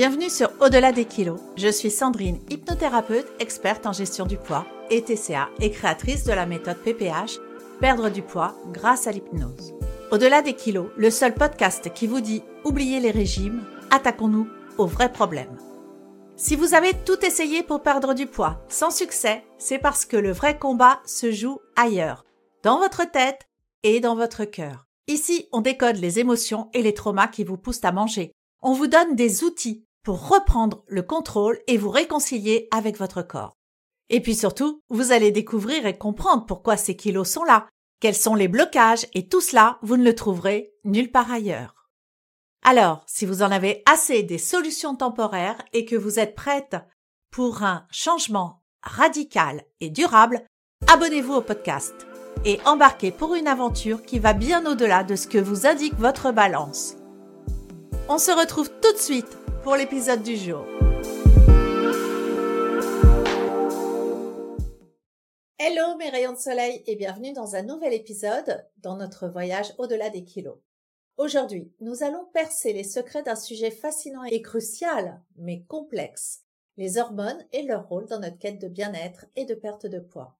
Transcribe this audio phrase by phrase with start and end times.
[0.00, 1.38] Bienvenue sur Au-delà des kilos.
[1.58, 6.46] Je suis Sandrine, hypnothérapeute, experte en gestion du poids et TCA et créatrice de la
[6.46, 7.38] méthode PPH,
[7.80, 9.74] perdre du poids grâce à l'hypnose.
[10.10, 15.12] Au-delà des kilos, le seul podcast qui vous dit oubliez les régimes, attaquons-nous aux vrais
[15.12, 15.58] problèmes.
[16.34, 20.32] Si vous avez tout essayé pour perdre du poids sans succès, c'est parce que le
[20.32, 22.24] vrai combat se joue ailleurs,
[22.62, 23.50] dans votre tête
[23.82, 24.86] et dans votre cœur.
[25.08, 28.32] Ici, on décode les émotions et les traumas qui vous poussent à manger.
[28.62, 33.56] On vous donne des outils pour reprendre le contrôle et vous réconcilier avec votre corps.
[34.08, 37.68] Et puis surtout, vous allez découvrir et comprendre pourquoi ces kilos sont là,
[38.00, 41.88] quels sont les blocages et tout cela, vous ne le trouverez nulle part ailleurs.
[42.62, 46.76] Alors, si vous en avez assez des solutions temporaires et que vous êtes prête
[47.30, 50.44] pour un changement radical et durable,
[50.88, 51.94] abonnez-vous au podcast
[52.44, 56.32] et embarquez pour une aventure qui va bien au-delà de ce que vous indique votre
[56.32, 56.96] balance.
[58.08, 60.64] On se retrouve tout de suite pour l'épisode du jour.
[65.58, 70.08] Hello mes rayons de soleil et bienvenue dans un nouvel épisode dans notre voyage au-delà
[70.08, 70.56] des kilos.
[71.18, 76.40] Aujourd'hui, nous allons percer les secrets d'un sujet fascinant et crucial, mais complexe,
[76.78, 80.38] les hormones et leur rôle dans notre quête de bien-être et de perte de poids.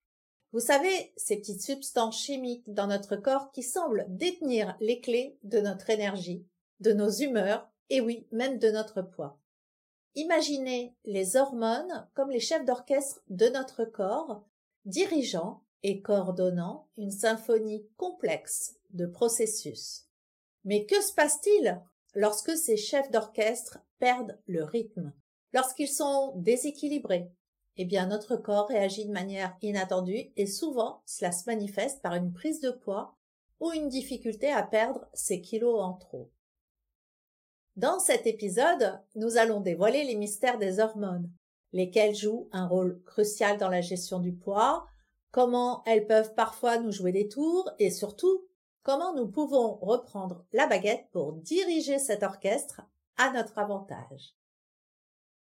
[0.52, 5.60] Vous savez, ces petites substances chimiques dans notre corps qui semblent détenir les clés de
[5.60, 6.46] notre énergie,
[6.80, 9.38] de nos humeurs et oui, même de notre poids.
[10.14, 14.44] Imaginez les hormones comme les chefs d'orchestre de notre corps,
[14.84, 20.06] dirigeant et coordonnant une symphonie complexe de processus.
[20.64, 21.80] Mais que se passe-t-il
[22.14, 25.12] lorsque ces chefs d'orchestre perdent le rythme,
[25.52, 27.30] lorsqu'ils sont déséquilibrés?
[27.76, 32.32] Eh bien, notre corps réagit de manière inattendue et souvent cela se manifeste par une
[32.32, 33.16] prise de poids
[33.60, 36.30] ou une difficulté à perdre ses kilos en trop.
[37.80, 41.30] Dans cet épisode, nous allons dévoiler les mystères des hormones,
[41.72, 44.86] lesquelles jouent un rôle crucial dans la gestion du poids,
[45.30, 48.46] comment elles peuvent parfois nous jouer des tours et surtout
[48.82, 52.82] comment nous pouvons reprendre la baguette pour diriger cet orchestre
[53.16, 54.34] à notre avantage.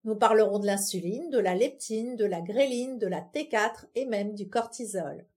[0.06, 4.36] Nous parlerons de l'insuline, de la leptine, de la gréline, de la T4 et même
[4.36, 5.28] du cortisol.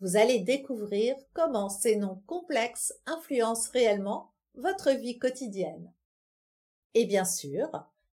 [0.00, 5.90] Vous allez découvrir comment ces noms complexes influencent réellement votre vie quotidienne.
[6.94, 7.70] Et bien sûr,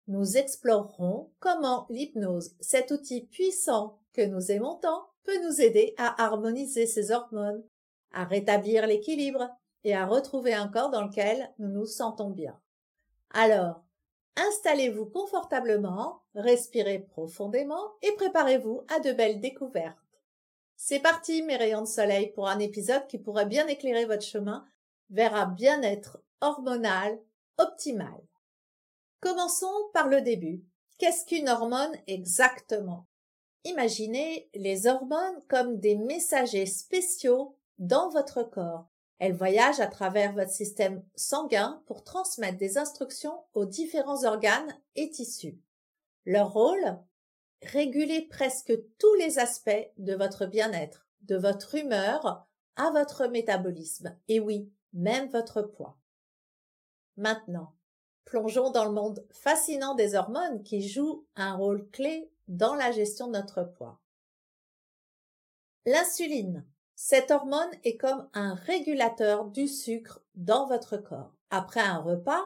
[0.08, 6.24] nous explorerons comment l'hypnose, cet outil puissant que nous aimons tant, peut nous aider à
[6.24, 7.64] harmoniser ces hormones,
[8.12, 9.50] à rétablir l'équilibre
[9.84, 12.60] et à retrouver un corps dans lequel nous nous sentons bien.
[13.34, 13.84] Alors,
[14.36, 19.98] installez-vous confortablement, respirez profondément et préparez-vous à de belles découvertes.
[20.76, 24.66] C'est parti, mes rayons de soleil, pour un épisode qui pourrait bien éclairer votre chemin
[25.12, 27.20] vers un bien-être hormonal
[27.58, 28.20] optimal.
[29.22, 30.66] Commençons par le début.
[30.98, 33.08] Qu'est-ce qu'une hormone exactement?
[33.64, 38.90] Imaginez les hormones comme des messagers spéciaux dans votre corps.
[39.20, 45.12] Elles voyagent à travers votre système sanguin pour transmettre des instructions aux différents organes et
[45.12, 45.60] tissus.
[46.26, 46.98] Leur rôle?
[47.62, 54.40] Réguler presque tous les aspects de votre bien-être, de votre humeur à votre métabolisme, et
[54.40, 56.00] oui, même votre poids.
[57.18, 57.76] Maintenant,
[58.26, 63.28] plongeons dans le monde fascinant des hormones qui jouent un rôle clé dans la gestion
[63.28, 64.00] de notre poids.
[65.86, 66.66] L'insuline.
[66.96, 71.36] Cette hormone est comme un régulateur du sucre dans votre corps.
[71.50, 72.46] Après un repas,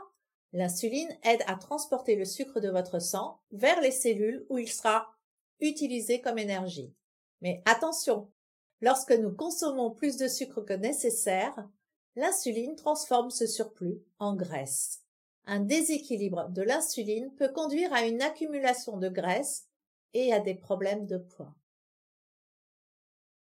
[0.54, 5.14] l'insuline aide à transporter le sucre de votre sang vers les cellules où il sera
[5.60, 6.94] utilisé comme énergie.
[7.42, 8.32] Mais attention,
[8.80, 11.68] lorsque nous consommons plus de sucre que nécessaire,
[12.16, 15.05] l'insuline transforme ce surplus en graisse
[15.46, 19.68] un déséquilibre de l'insuline peut conduire à une accumulation de graisse
[20.14, 21.54] et à des problèmes de poids.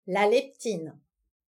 [0.07, 0.99] La leptine.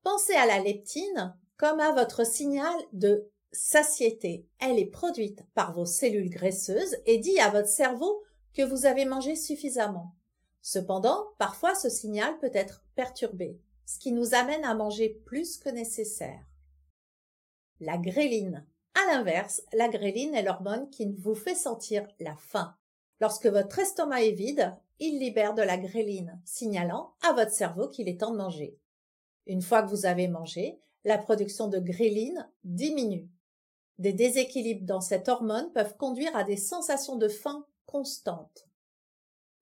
[0.02, 4.46] Pensez à la leptine comme à votre signal de satiété.
[4.58, 8.22] Elle est produite par vos cellules graisseuses et dit à votre cerveau
[8.52, 10.14] que vous avez mangé suffisamment.
[10.60, 15.68] Cependant, parfois ce signal peut être perturbé, ce qui nous amène à manger plus que
[15.68, 16.44] nécessaire.
[17.80, 18.66] La gréline.
[18.94, 22.76] À l'inverse, la gréline est l'hormone qui vous fait sentir la faim.
[23.20, 28.08] Lorsque votre estomac est vide, il libère de la gréline, signalant à votre cerveau qu'il
[28.08, 28.78] est temps de manger.
[29.46, 33.28] Une fois que vous avez mangé, la production de gréline diminue.
[33.98, 38.68] Des déséquilibres dans cette hormone peuvent conduire à des sensations de faim constantes.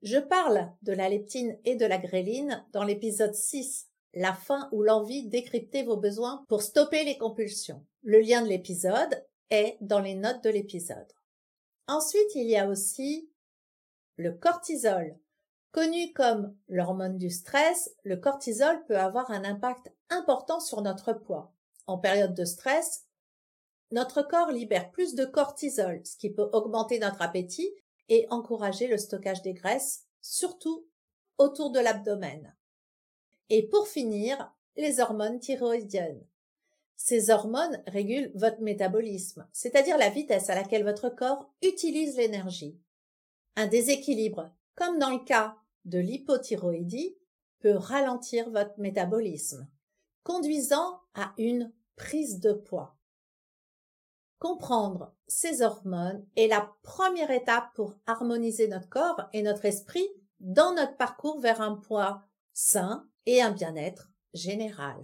[0.02, 4.82] Je parle de la leptine et de la gréline dans l'épisode 6, la faim ou
[4.82, 7.84] l'envie décrypter vos besoins pour stopper les compulsions.
[8.02, 11.12] Le lien de l'épisode est dans les notes de l'épisode.
[11.86, 13.30] Ensuite, il y a aussi
[14.16, 15.18] le cortisol.
[15.72, 21.52] Connu comme l'hormone du stress, le cortisol peut avoir un impact important sur notre poids.
[21.86, 23.06] En période de stress,
[23.92, 27.72] notre corps libère plus de cortisol, ce qui peut augmenter notre appétit
[28.08, 30.86] et encourager le stockage des graisses, surtout
[31.38, 32.54] autour de l'abdomen.
[33.50, 36.24] Et pour finir, les hormones thyroïdiennes.
[36.94, 42.78] Ces hormones régulent votre métabolisme, c'est-à-dire la vitesse à laquelle votre corps utilise l'énergie.
[43.56, 47.16] Un déséquilibre, comme dans le cas de l'hypothyroïdie,
[47.58, 49.68] peut ralentir votre métabolisme,
[50.22, 52.96] conduisant à une prise de poids.
[54.38, 60.08] Comprendre ces hormones est la première étape pour harmoniser notre corps et notre esprit
[60.38, 64.96] dans notre parcours vers un poids sain et un bien-être général.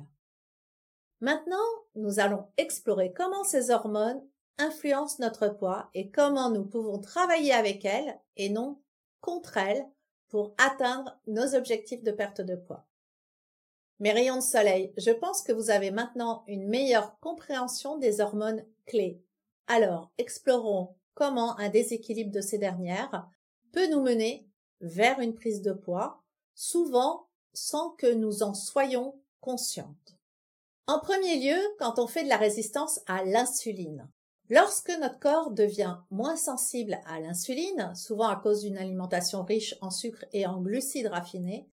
[1.21, 1.57] Maintenant,
[1.95, 4.23] nous allons explorer comment ces hormones
[4.59, 8.81] influencent notre poids et comment nous pouvons travailler avec elles et non
[9.21, 9.87] contre elles
[10.29, 12.87] pour atteindre nos objectifs de perte de poids.
[13.99, 18.65] Mes rayons de soleil, je pense que vous avez maintenant une meilleure compréhension des hormones
[18.85, 19.23] clés.
[19.69, 23.27] Alors, explorons comment un déséquilibre de ces dernières
[23.73, 24.47] peut nous mener
[24.81, 26.23] vers une prise de poids,
[26.55, 27.26] souvent
[27.57, 30.17] sans que nous en soyons conscientes.
[30.87, 34.09] En premier lieu, quand on fait de la résistance à l'insuline.
[34.49, 39.91] Lorsque notre corps devient moins sensible à l'insuline, souvent à cause d'une alimentation riche en
[39.91, 41.69] sucre et en glucides raffinés,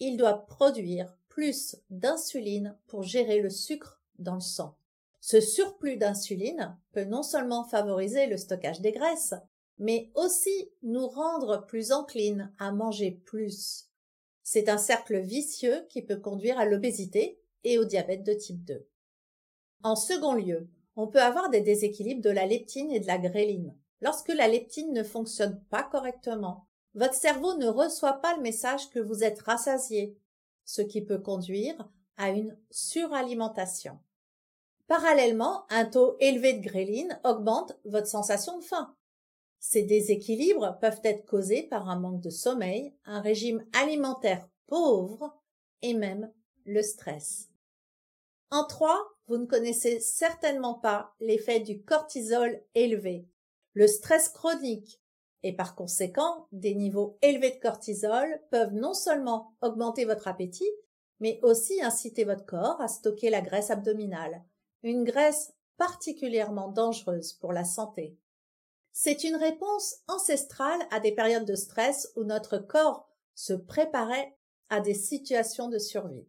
[0.00, 4.76] il doit produire plus d'insuline pour gérer le sucre dans le sang.
[5.20, 9.34] Ce surplus d'insuline peut non seulement favoriser le stockage des graisses,
[9.78, 13.87] mais aussi nous rendre plus enclines à manger plus.
[14.50, 18.88] C'est un cercle vicieux qui peut conduire à l'obésité et au diabète de type 2.
[19.82, 23.76] En second lieu, on peut avoir des déséquilibres de la leptine et de la gréline.
[24.00, 29.00] Lorsque la leptine ne fonctionne pas correctement, votre cerveau ne reçoit pas le message que
[29.00, 30.16] vous êtes rassasié,
[30.64, 31.86] ce qui peut conduire
[32.16, 33.98] à une suralimentation.
[34.86, 38.96] Parallèlement, un taux élevé de gréline augmente votre sensation de faim.
[39.60, 45.36] Ces déséquilibres peuvent être causés par un manque de sommeil, un régime alimentaire pauvre
[45.82, 46.32] et même
[46.64, 47.48] le stress.
[48.50, 53.26] En trois, vous ne connaissez certainement pas l'effet du cortisol élevé,
[53.74, 55.02] le stress chronique,
[55.42, 60.70] et par conséquent, des niveaux élevés de cortisol peuvent non seulement augmenter votre appétit,
[61.20, 64.42] mais aussi inciter votre corps à stocker la graisse abdominale,
[64.82, 68.16] une graisse particulièrement dangereuse pour la santé.
[68.92, 74.36] C'est une réponse ancestrale à des périodes de stress où notre corps se préparait
[74.70, 76.26] à des situations de survie.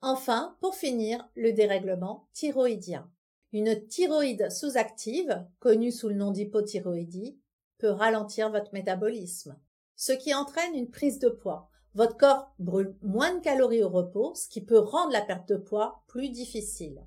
[0.00, 3.10] Enfin, pour finir, le dérèglement thyroïdien.
[3.52, 7.38] Une thyroïde sous-active, connue sous le nom d'hypothyroïdie,
[7.78, 9.58] peut ralentir votre métabolisme,
[9.96, 11.70] ce qui entraîne une prise de poids.
[11.94, 15.56] Votre corps brûle moins de calories au repos, ce qui peut rendre la perte de
[15.56, 17.04] poids plus difficile.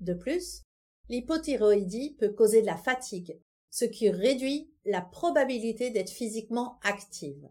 [0.00, 0.62] De plus,
[1.08, 3.40] l'hypothyroïdie peut causer de la fatigue,
[3.74, 7.50] ce qui réduit la probabilité d'être physiquement active.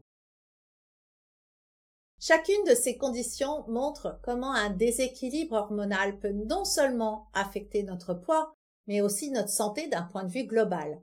[2.17, 8.53] Chacune de ces conditions montre comment un déséquilibre hormonal peut non seulement affecter notre poids,
[8.87, 11.01] mais aussi notre santé d'un point de vue global.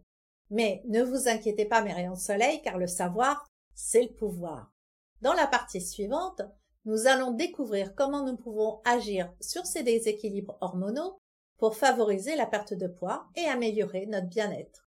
[0.49, 4.73] Mais ne vous inquiétez pas mes rayons de soleil, car le savoir, c'est le pouvoir.
[5.21, 6.41] Dans la partie suivante,
[6.87, 11.19] nous allons découvrir comment nous pouvons agir sur ces déséquilibres hormonaux
[11.59, 14.90] pour favoriser la perte de poids et améliorer notre bien-être.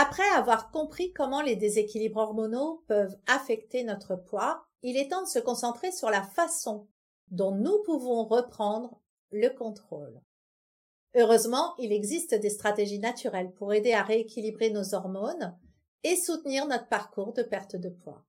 [0.00, 5.28] Après avoir compris comment les déséquilibres hormonaux peuvent affecter notre poids, il est temps de
[5.28, 6.86] se concentrer sur la façon
[7.32, 9.00] dont nous pouvons reprendre
[9.32, 10.22] le contrôle.
[11.16, 15.58] Heureusement, il existe des stratégies naturelles pour aider à rééquilibrer nos hormones
[16.04, 18.24] et soutenir notre parcours de perte de poids.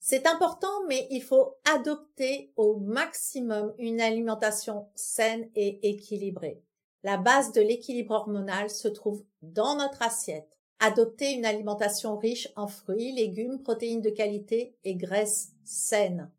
[0.00, 6.62] C'est important, mais il faut adopter au maximum une alimentation saine et équilibrée.
[7.02, 10.54] La base de l'équilibre hormonal se trouve dans notre assiette.
[10.86, 16.30] Adopter une alimentation riche en fruits, légumes, protéines de qualité et graisses saines.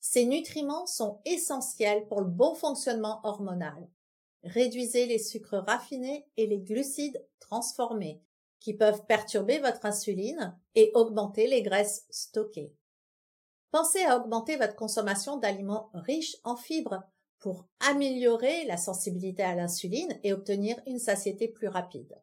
[0.00, 3.90] Ces nutriments sont essentiels pour le bon fonctionnement hormonal.
[4.42, 8.22] Réduisez les sucres raffinés et les glucides transformés,
[8.58, 12.72] qui peuvent perturber votre insuline et augmenter les graisses stockées.
[13.70, 17.02] Pensez à augmenter votre consommation d'aliments riches en fibres
[17.38, 22.16] pour améliorer la sensibilité à l'insuline et obtenir une satiété plus rapide.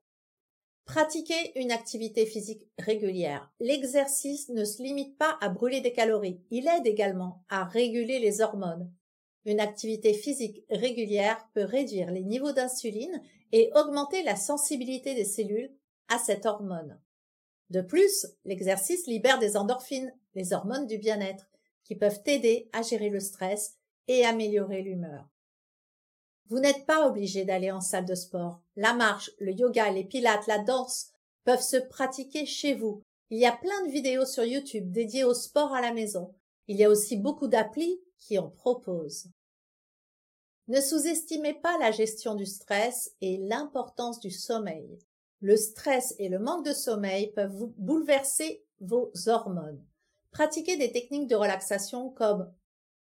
[0.87, 3.51] Pratiquez une activité physique régulière.
[3.59, 8.39] L'exercice ne se limite pas à brûler des calories, il aide également à réguler les
[8.39, 8.89] hormones.
[9.43, 15.75] Une activité physique régulière peut réduire les niveaux d'insuline et augmenter la sensibilité des cellules
[16.07, 16.97] à cette hormone.
[17.69, 21.49] De plus, l'exercice libère des endorphines, les hormones du bien-être,
[21.83, 23.75] qui peuvent aider à gérer le stress
[24.07, 25.27] et améliorer l'humeur.
[26.49, 28.61] Vous n'êtes pas obligé d'aller en salle de sport.
[28.75, 31.11] La marche, le yoga, les pilates, la danse
[31.43, 33.01] peuvent se pratiquer chez vous.
[33.29, 36.33] Il y a plein de vidéos sur YouTube dédiées au sport à la maison.
[36.67, 39.27] Il y a aussi beaucoup d'applis qui en proposent.
[40.69, 44.99] Ne sous-estimez pas la gestion du stress et l'importance du sommeil.
[45.39, 49.81] Le stress et le manque de sommeil peuvent vous bouleverser vos hormones.
[50.31, 52.51] Pratiquez des techniques de relaxation comme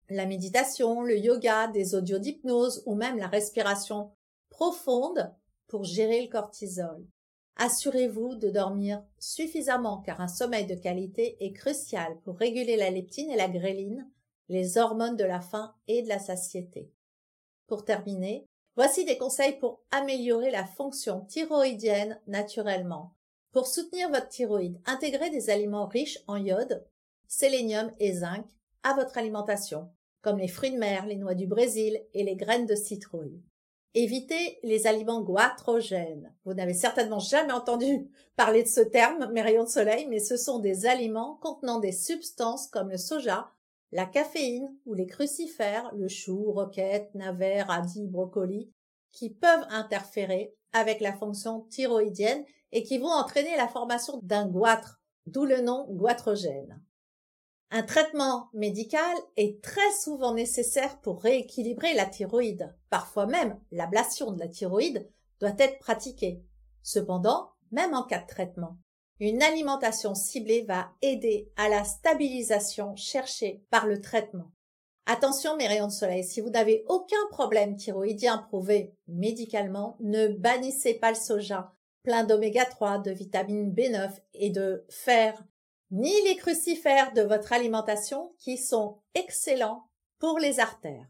[0.10, 4.12] la méditation, le yoga, des audios d'hypnose ou même la respiration
[4.50, 5.34] profonde
[5.68, 7.06] pour gérer le cortisol.
[7.58, 13.30] Assurez-vous de dormir suffisamment car un sommeil de qualité est crucial pour réguler la leptine
[13.30, 14.10] et la gréline,
[14.48, 16.92] les hormones de la faim et de la satiété.
[17.68, 23.14] Pour terminer, voici des conseils pour améliorer la fonction thyroïdienne naturellement.
[23.52, 26.88] Pour soutenir votre thyroïde, intégrez des aliments riches en iode,
[27.28, 28.46] sélénium et zinc
[28.84, 32.66] à votre alimentation comme les fruits de mer, les noix du Brésil et les graines
[32.66, 33.42] de citrouille.
[33.96, 36.32] Évitez les aliments goitrogènes.
[36.46, 40.60] Vous n'avez certainement jamais entendu parler de ce terme, rayons de soleil, mais ce sont
[40.60, 43.50] des aliments contenant des substances comme le soja,
[43.92, 48.72] la caféine ou les crucifères, le chou, roquette, navet, radis, brocoli,
[49.12, 55.02] qui peuvent interférer avec la fonction thyroïdienne et qui vont entraîner la formation d'un goitre,
[55.26, 56.80] d'où le nom goitrogène.
[57.72, 62.76] Un traitement médical est très souvent nécessaire pour rééquilibrer la thyroïde.
[62.90, 65.08] Parfois même, l'ablation de la thyroïde
[65.40, 66.44] doit être pratiquée.
[66.82, 68.78] Cependant, même en cas de traitement,
[69.20, 74.52] une alimentation ciblée va aider à la stabilisation cherchée par le traitement.
[75.06, 80.96] Attention mes rayons de soleil, si vous n'avez aucun problème thyroïdien prouvé médicalement, ne bannissez
[80.96, 81.74] pas le soja,
[82.04, 85.44] plein d'oméga 3, de vitamine B9 et de fer
[85.92, 91.08] ni les crucifères de votre alimentation qui sont excellents pour les artères.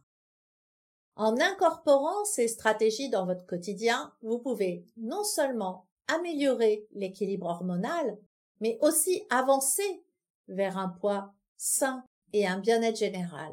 [1.15, 8.17] En incorporant ces stratégies dans votre quotidien, vous pouvez non seulement améliorer l'équilibre hormonal,
[8.61, 10.03] mais aussi avancer
[10.47, 13.51] vers un poids sain et un bien-être général.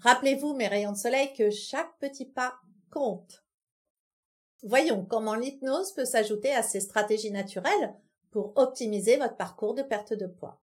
[0.00, 2.54] Rappelez-vous, mes rayons de soleil, que chaque petit pas
[2.90, 3.42] compte.
[4.62, 7.94] Voyons comment l'hypnose peut s'ajouter à ces stratégies naturelles
[8.30, 10.60] pour optimiser votre parcours de perte de poids.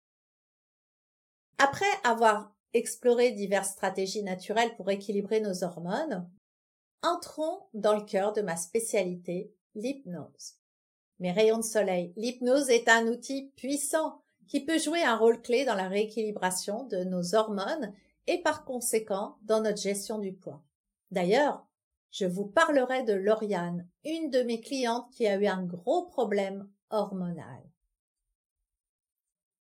[1.58, 6.28] Après avoir exploré diverses stratégies naturelles pour équilibrer nos hormones,
[7.02, 10.54] entrons dans le cœur de ma spécialité, l'hypnose.
[11.20, 15.64] Mes rayons de soleil, l'hypnose est un outil puissant qui peut jouer un rôle clé
[15.64, 17.94] dans la rééquilibration de nos hormones
[18.26, 20.62] et par conséquent dans notre gestion du poids.
[21.10, 21.66] D'ailleurs,
[22.10, 26.68] je vous parlerai de Lauriane, une de mes clientes qui a eu un gros problème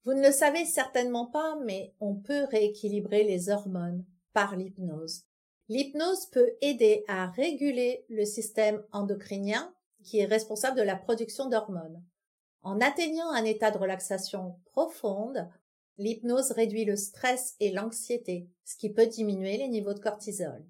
[0.05, 5.25] Vous ne le savez certainement pas, mais on peut rééquilibrer les hormones par l'hypnose.
[5.69, 12.03] L'hypnose peut aider à réguler le système endocrinien qui est responsable de la production d'hormones.
[12.63, 15.49] En atteignant un état de relaxation profonde,
[15.99, 20.65] l'hypnose réduit le stress et l'anxiété, ce qui peut diminuer les niveaux de cortisol.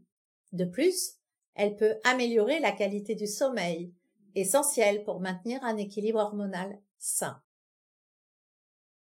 [0.52, 1.18] De plus,
[1.54, 3.92] elle peut améliorer la qualité du sommeil,
[4.40, 7.40] essentiel pour maintenir un équilibre hormonal sain.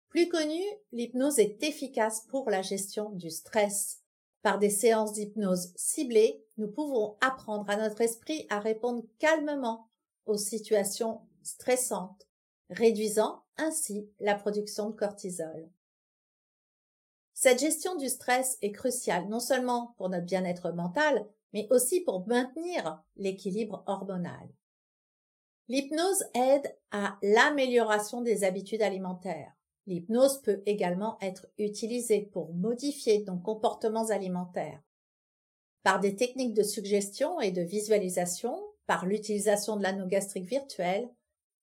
[0.09, 4.01] Plus connu, l'hypnose est efficace pour la gestion du stress.
[4.41, 9.89] Par des séances d'hypnose ciblées, nous pouvons apprendre à notre esprit à répondre calmement
[10.25, 12.27] aux situations stressantes,
[12.69, 15.69] réduisant ainsi la production de cortisol.
[17.33, 22.27] Cette gestion du stress est cruciale non seulement pour notre bien-être mental, mais aussi pour
[22.27, 24.49] maintenir l'équilibre hormonal.
[25.69, 29.51] L'hypnose aide à l'amélioration des habitudes alimentaires.
[29.85, 34.81] L'hypnose peut également être utilisée pour modifier nos comportements alimentaires.
[35.83, 41.09] Par des techniques de suggestion et de visualisation, par l'utilisation de l'anneau gastrique virtuel,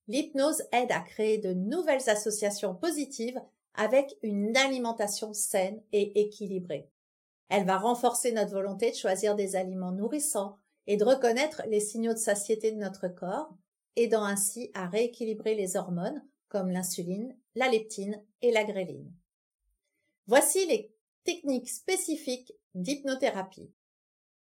[0.09, 3.41] l'hypnose aide à créer de nouvelles associations positives
[3.75, 6.91] avec une alimentation saine et équilibrée.
[7.49, 12.13] Elle va renforcer notre volonté de choisir des aliments nourrissants et de reconnaître les signaux
[12.13, 13.55] de satiété de notre corps,
[13.97, 19.13] aidant ainsi à rééquilibrer les hormones comme l'insuline, la leptine et la gréline.
[20.27, 23.73] Voici les techniques spécifiques d'hypnothérapie.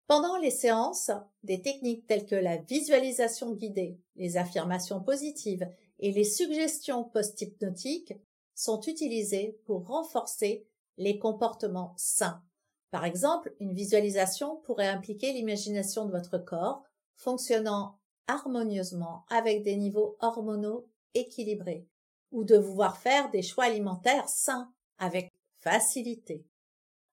[0.06, 1.10] Pendant les séances,
[1.42, 5.66] des techniques telles que la visualisation guidée, les affirmations positives
[5.98, 8.14] et les suggestions post-hypnotiques
[8.54, 10.66] sont utilisées pour renforcer
[10.98, 12.42] les comportements sains.
[12.90, 16.84] Par exemple, une visualisation pourrait impliquer l'imagination de votre corps
[17.16, 21.86] fonctionnant harmonieusement avec des niveaux hormonaux équilibrés
[22.32, 26.44] ou de vous voir faire des choix alimentaires sains avec facilité.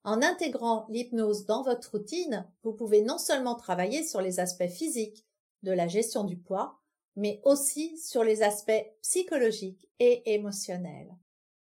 [0.03, 5.25] En intégrant l'hypnose dans votre routine, vous pouvez non seulement travailler sur les aspects physiques
[5.61, 6.79] de la gestion du poids,
[7.15, 11.15] mais aussi sur les aspects psychologiques et émotionnels.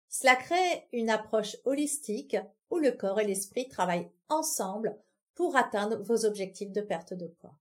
[0.10, 2.38] Cela crée une approche holistique
[2.72, 4.98] où le corps et l'esprit travaillent ensemble
[5.36, 7.56] pour atteindre vos objectifs de perte de poids.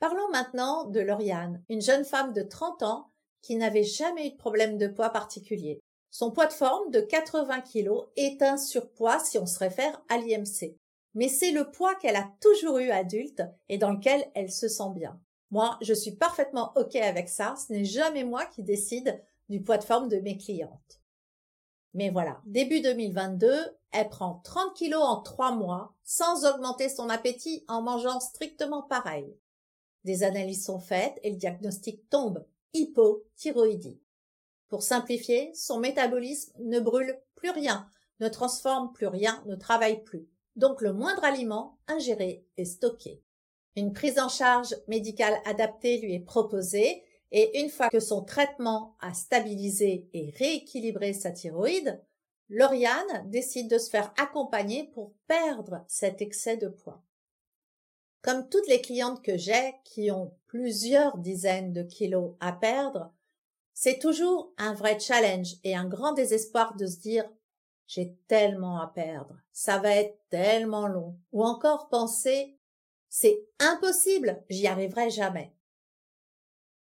[0.00, 3.10] Parlons maintenant de Lauriane, une jeune femme de 30 ans
[3.42, 5.78] qui n'avait jamais eu de problème de poids particulier.
[6.10, 10.16] Son poids de forme de 80 kg est un surpoids si on se réfère à
[10.16, 10.74] l'IMC.
[11.12, 14.90] Mais c'est le poids qu'elle a toujours eu adulte et dans lequel elle se sent
[14.94, 15.20] bien.
[15.50, 17.54] Moi, je suis parfaitement OK avec ça.
[17.56, 21.02] Ce n'est jamais moi qui décide du poids de forme de mes clientes.
[21.92, 23.52] Mais voilà, début 2022,
[23.92, 29.36] elle prend 30 kilos en 3 mois sans augmenter son appétit en mangeant strictement pareil.
[30.04, 34.00] Des analyses sont faites et le diagnostic tombe hypothyroïdie.
[34.68, 37.88] Pour simplifier, son métabolisme ne brûle plus rien,
[38.20, 40.28] ne transforme plus rien, ne travaille plus.
[40.56, 43.22] Donc le moindre aliment ingéré est stocké.
[43.76, 47.02] Une prise en charge médicale adaptée lui est proposée
[47.32, 52.02] et une fois que son traitement a stabilisé et rééquilibré sa thyroïde,
[52.48, 57.02] Lauriane décide de se faire accompagner pour perdre cet excès de poids.
[58.22, 63.12] Comme toutes les clientes que j'ai qui ont plusieurs dizaines de kilos à perdre,
[63.72, 67.30] c'est toujours un vrai challenge et un grand désespoir de se dire
[67.86, 72.56] j'ai tellement à perdre, ça va être tellement long, ou encore penser
[73.08, 75.52] c'est impossible, j'y arriverai jamais.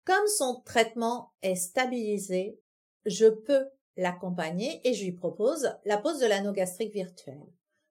[0.04, 2.60] Comme son traitement est stabilisé,
[3.04, 7.46] je peux l'accompagner et je lui propose la pose de l'anneau gastrique virtuel.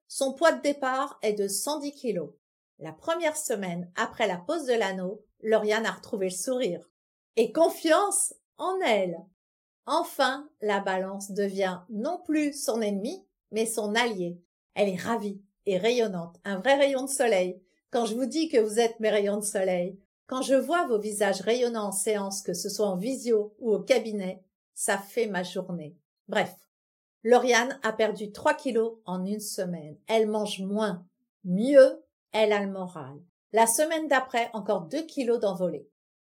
[0.06, 2.30] Son poids de départ est de 110 kilos.
[2.78, 6.90] La première semaine après la pose de l'anneau, Lauriane a retrouvé le sourire.
[7.36, 9.18] Et confiance en elle.
[9.86, 14.40] Enfin, la balance devient non plus son ennemi, mais son allié.
[14.74, 17.62] Elle est ravie et rayonnante, un vrai rayon de soleil.
[17.90, 20.98] Quand je vous dis que vous êtes mes rayons de soleil, quand je vois vos
[20.98, 24.42] visages rayonnants en séance, que ce soit en visio ou au cabinet,
[24.74, 25.96] ça fait ma journée.
[26.28, 26.54] Bref.
[27.22, 29.96] Lauriane a perdu 3 kilos en une semaine.
[30.06, 31.04] Elle mange moins,
[31.44, 33.20] mieux elle a le moral.
[33.52, 35.88] La semaine d'après, encore 2 kilos d'envolée.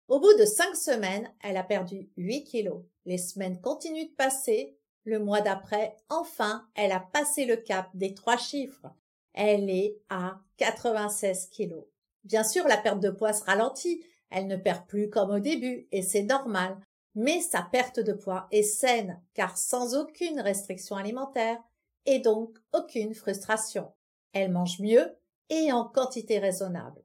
[0.07, 2.83] Au bout de 5 semaines, elle a perdu 8 kilos.
[3.05, 4.77] Les semaines continuent de passer.
[5.03, 8.87] Le mois d'après, enfin, elle a passé le cap des trois chiffres.
[9.33, 11.85] Elle est à 96 kilos.
[12.23, 14.03] Bien sûr, la perte de poids se ralentit.
[14.29, 16.77] Elle ne perd plus comme au début, et c'est normal.
[17.15, 21.57] Mais sa perte de poids est saine, car sans aucune restriction alimentaire,
[22.05, 23.91] et donc aucune frustration.
[24.33, 25.15] Elle mange mieux,
[25.49, 27.03] et en quantité raisonnable.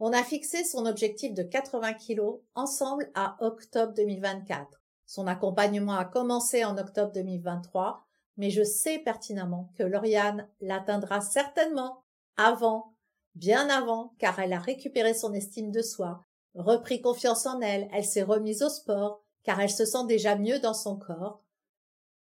[0.00, 2.20] On a fixé son objectif de 80 kg
[2.54, 4.80] ensemble à octobre 2024.
[5.06, 8.04] Son accompagnement a commencé en octobre 2023,
[8.36, 12.02] mais je sais pertinemment que Lauriane l'atteindra certainement
[12.36, 12.94] avant,
[13.34, 18.04] bien avant, car elle a récupéré son estime de soi, repris confiance en elle, elle
[18.04, 21.42] s'est remise au sport, car elle se sent déjà mieux dans son corps,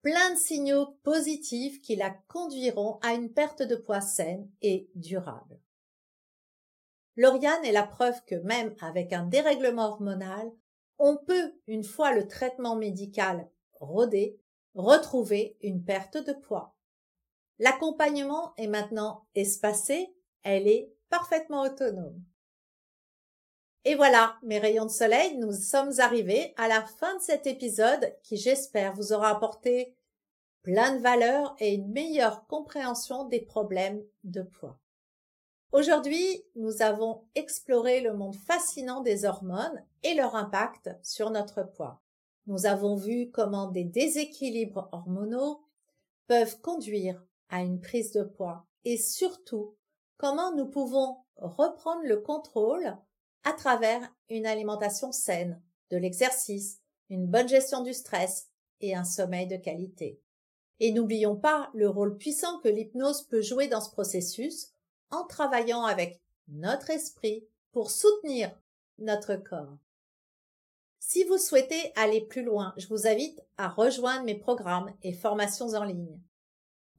[0.02, 5.60] plein de signaux positifs qui la conduiront à une perte de poids saine et durable.
[7.16, 10.50] Lauriane est la preuve que même avec un dérèglement hormonal,
[10.98, 13.48] on peut, une fois le traitement médical
[13.80, 14.40] rodé,
[14.74, 16.74] retrouver une perte de poids.
[17.58, 22.22] L'accompagnement est maintenant espacé, elle est parfaitement autonome.
[23.84, 28.16] Et voilà, mes rayons de soleil, nous sommes arrivés à la fin de cet épisode
[28.22, 29.96] qui, j'espère, vous aura apporté
[30.62, 34.78] plein de valeurs et une meilleure compréhension des problèmes de poids.
[35.72, 42.00] Aujourd'hui, nous avons exploré le monde fascinant des hormones et leur impact sur notre poids.
[42.46, 45.64] Nous avons vu comment des déséquilibres hormonaux
[46.28, 49.74] peuvent conduire à une prise de poids et surtout
[50.18, 52.96] comment nous pouvons reprendre le contrôle
[53.44, 54.00] à travers
[54.30, 58.48] une alimentation saine, de l'exercice, une bonne gestion du stress
[58.80, 60.20] et un sommeil de qualité.
[60.80, 64.72] Et n'oublions pas le rôle puissant que l'hypnose peut jouer dans ce processus
[65.10, 68.50] en travaillant avec notre esprit pour soutenir
[68.98, 69.78] notre corps.
[70.98, 75.74] Si vous souhaitez aller plus loin, je vous invite à rejoindre mes programmes et formations
[75.74, 76.20] en ligne.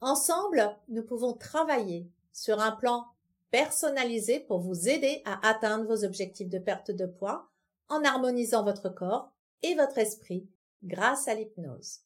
[0.01, 3.08] Ensemble, nous pouvons travailler sur un plan
[3.53, 7.51] personnalisé pour vous aider à atteindre vos objectifs de perte de poids
[7.87, 10.49] en harmonisant votre corps et votre esprit
[10.81, 11.99] grâce à l'hypnose.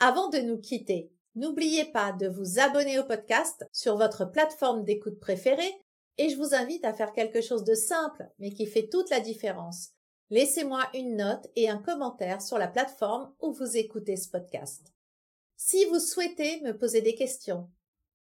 [0.00, 5.18] Avant de nous quitter, n'oubliez pas de vous abonner au podcast sur votre plateforme d'écoute
[5.18, 5.72] préférée
[6.18, 9.20] et je vous invite à faire quelque chose de simple mais qui fait toute la
[9.20, 9.92] différence.
[10.28, 14.92] Laissez-moi une note et un commentaire sur la plateforme où vous écoutez ce podcast.
[15.56, 17.70] Si vous souhaitez me poser des questions,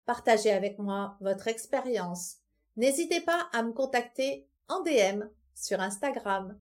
[0.07, 2.37] partager avec moi votre expérience,
[2.77, 6.59] n'hésitez pas à me contacter en DM sur Instagram.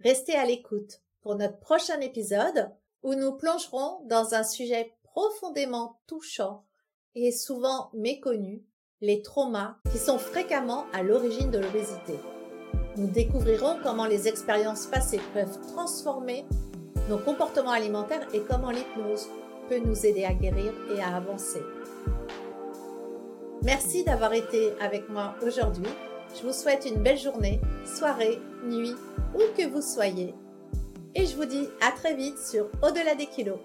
[0.00, 2.70] Restez à l'écoute pour notre prochain épisode
[3.02, 6.64] où nous plongerons dans un sujet profondément touchant
[7.14, 8.64] et souvent méconnu,
[9.00, 12.14] les traumas qui sont fréquemment à l'origine de l'obésité.
[12.96, 16.44] Nous découvrirons comment les expériences passées peuvent transformer
[17.08, 19.28] nos comportements alimentaires et comment l'hypnose
[19.68, 21.60] peut nous aider à guérir et à avancer.
[23.62, 25.84] Merci d'avoir été avec moi aujourd'hui.
[26.34, 28.94] Je vous souhaite une belle journée, soirée, nuit,
[29.34, 30.34] où que vous soyez.
[31.14, 33.58] Et je vous dis à très vite sur Au-delà des kilos.